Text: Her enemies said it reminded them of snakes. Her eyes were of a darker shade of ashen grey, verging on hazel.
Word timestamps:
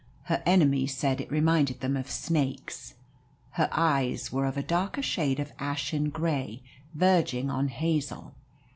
Her 0.23 0.41
enemies 0.47 0.95
said 0.97 1.21
it 1.21 1.29
reminded 1.31 1.81
them 1.81 1.95
of 1.95 2.09
snakes. 2.09 2.95
Her 3.51 3.69
eyes 3.71 4.31
were 4.31 4.47
of 4.47 4.57
a 4.57 4.63
darker 4.63 5.03
shade 5.03 5.39
of 5.39 5.51
ashen 5.59 6.09
grey, 6.09 6.63
verging 6.95 7.51
on 7.51 7.67
hazel. 7.67 8.33